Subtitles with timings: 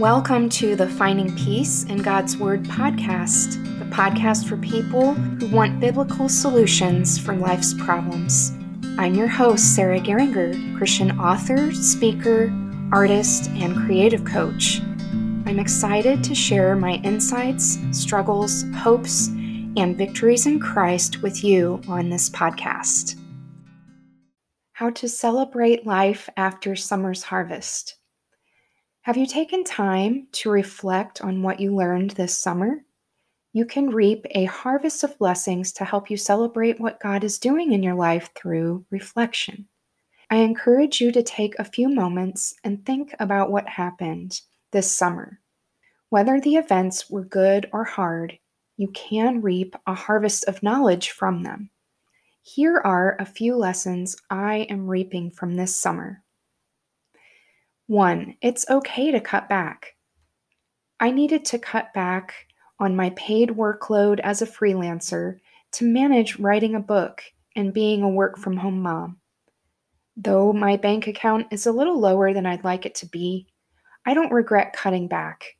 [0.00, 5.78] Welcome to the Finding Peace in God's Word podcast, the podcast for people who want
[5.78, 8.52] biblical solutions for life's problems.
[8.96, 12.50] I'm your host, Sarah Geringer, Christian author, speaker,
[12.90, 14.80] artist, and creative coach.
[15.44, 22.08] I'm excited to share my insights, struggles, hopes, and victories in Christ with you on
[22.08, 23.20] this podcast.
[24.72, 27.99] How to celebrate life after summer's harvest.
[29.04, 32.84] Have you taken time to reflect on what you learned this summer?
[33.54, 37.72] You can reap a harvest of blessings to help you celebrate what God is doing
[37.72, 39.66] in your life through reflection.
[40.28, 44.38] I encourage you to take a few moments and think about what happened
[44.70, 45.40] this summer.
[46.10, 48.38] Whether the events were good or hard,
[48.76, 51.70] you can reap a harvest of knowledge from them.
[52.42, 56.22] Here are a few lessons I am reaping from this summer.
[57.90, 59.96] One, it's okay to cut back.
[61.00, 62.46] I needed to cut back
[62.78, 65.40] on my paid workload as a freelancer
[65.72, 67.20] to manage writing a book
[67.56, 69.18] and being a work from home mom.
[70.16, 73.48] Though my bank account is a little lower than I'd like it to be,
[74.06, 75.56] I don't regret cutting back.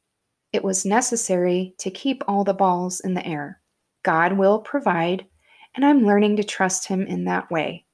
[0.53, 3.61] It was necessary to keep all the balls in the air.
[4.05, 5.27] God will provide,
[5.75, 7.87] and I'm learning to trust Him in that way.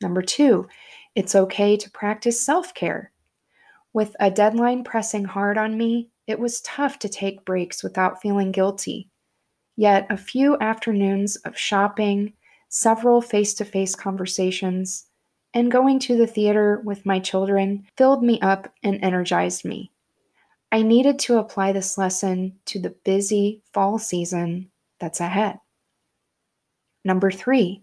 [0.00, 0.68] Number two,
[1.16, 3.10] it's okay to practice self care.
[3.92, 8.52] With a deadline pressing hard on me, it was tough to take breaks without feeling
[8.52, 9.08] guilty.
[9.76, 12.34] Yet a few afternoons of shopping,
[12.68, 15.06] several face to face conversations,
[15.52, 19.90] and going to the theater with my children filled me up and energized me.
[20.70, 25.58] I needed to apply this lesson to the busy fall season that's ahead.
[27.04, 27.82] Number three,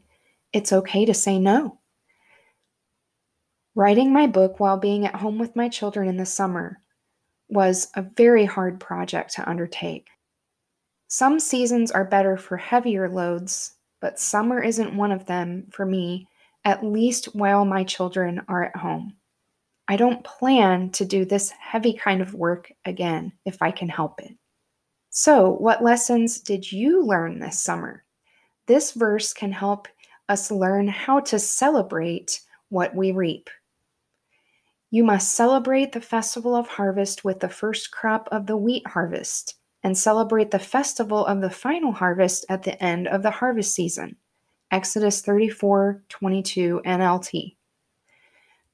[0.53, 1.76] it's okay to say no.
[3.77, 6.79] Writing my book while being at home with my children in the summer
[7.47, 10.07] was a very hard project to undertake.
[11.09, 16.27] Some seasons are better for heavier loads, but summer isn't one of them for me,
[16.65, 19.15] at least while my children are at home.
[19.87, 24.19] I don't plan to do this heavy kind of work again if I can help
[24.23, 24.35] it.
[25.11, 28.03] So, what lessons did you learn this summer?
[28.65, 29.87] This verse can help
[30.29, 33.51] us learn how to celebrate what we reap.
[34.89, 39.55] You must celebrate the festival of harvest with the first crop of the wheat harvest,
[39.83, 44.15] and celebrate the festival of the final harvest at the end of the harvest season.
[44.71, 47.55] Exodus 34 22 NLT.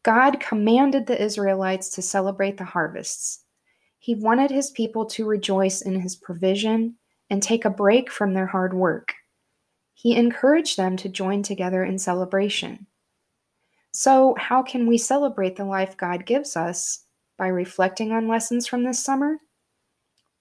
[0.04, 3.44] God commanded the Israelites to celebrate the harvests.
[3.98, 6.96] He wanted his people to rejoice in his provision
[7.30, 9.14] and take a break from their hard work.
[9.94, 12.88] He encouraged them to join together in celebration.
[13.96, 17.06] So, how can we celebrate the life God gives us
[17.38, 19.38] by reflecting on lessons from this summer?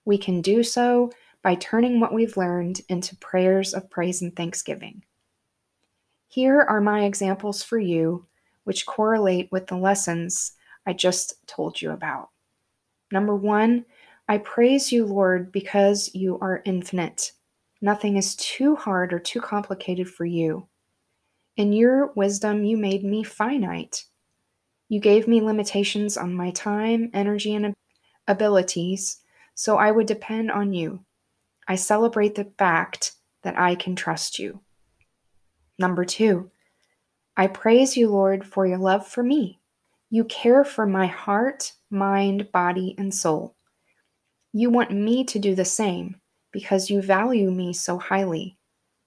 [0.06, 5.04] We can do so by turning what we've learned into prayers of praise and thanksgiving.
[6.28, 8.26] Here are my examples for you,
[8.64, 10.52] which correlate with the lessons
[10.86, 12.30] I just told you about.
[13.12, 13.84] Number one,
[14.28, 17.32] I praise you, Lord, because you are infinite.
[17.82, 20.68] Nothing is too hard or too complicated for you.
[21.56, 24.04] In your wisdom, you made me finite.
[24.88, 27.74] You gave me limitations on my time, energy, and
[28.26, 29.20] abilities,
[29.54, 31.04] so I would depend on you.
[31.68, 33.12] I celebrate the fact
[33.42, 34.60] that I can trust you.
[35.78, 36.50] Number two,
[37.36, 39.60] I praise you, Lord, for your love for me.
[40.10, 43.56] You care for my heart, mind, body, and soul.
[44.52, 46.20] You want me to do the same
[46.52, 48.58] because you value me so highly.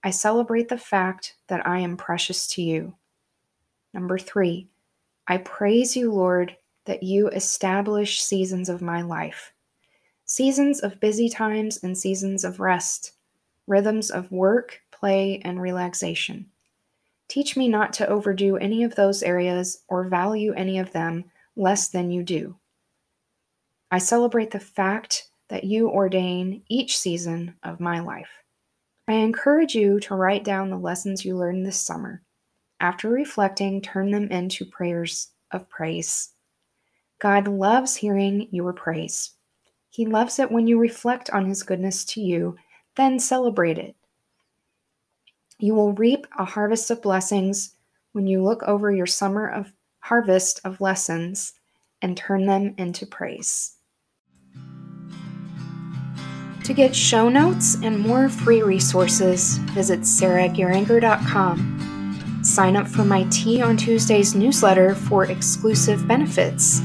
[0.05, 2.93] I celebrate the fact that I am precious to you.
[3.91, 4.67] Number three,
[5.27, 6.55] I praise you, Lord,
[6.85, 9.51] that you establish seasons of my life
[10.25, 13.13] seasons of busy times and seasons of rest,
[13.65, 16.45] rhythms of work, play, and relaxation.
[17.27, 21.87] Teach me not to overdo any of those areas or value any of them less
[21.87, 22.55] than you do.
[23.89, 28.44] I celebrate the fact that you ordain each season of my life.
[29.07, 32.23] I encourage you to write down the lessons you learned this summer.
[32.79, 36.31] After reflecting, turn them into prayers of praise.
[37.19, 39.31] God loves hearing your praise.
[39.89, 42.57] He loves it when you reflect on His goodness to you,
[42.95, 43.95] then celebrate it.
[45.59, 47.75] You will reap a harvest of blessings
[48.11, 51.53] when you look over your summer of harvest of lessons
[52.01, 53.77] and turn them into praise.
[56.65, 62.41] To get show notes and more free resources, visit sarahgeringer.com.
[62.43, 66.81] Sign up for my Tea on Tuesdays newsletter for exclusive benefits.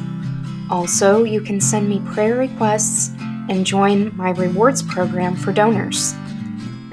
[0.69, 3.15] Also, you can send me prayer requests
[3.49, 6.12] and join my rewards program for donors.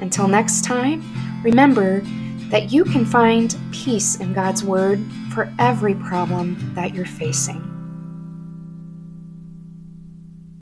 [0.00, 1.02] Until next time,
[1.44, 2.00] remember
[2.48, 4.98] that you can find peace in God's Word
[5.34, 7.67] for every problem that you're facing.